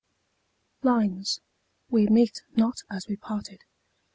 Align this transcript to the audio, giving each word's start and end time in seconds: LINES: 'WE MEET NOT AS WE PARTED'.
LINES: 0.81 1.41
'WE 1.91 2.07
MEET 2.07 2.41
NOT 2.55 2.81
AS 2.89 3.07
WE 3.07 3.17
PARTED'. 3.17 3.65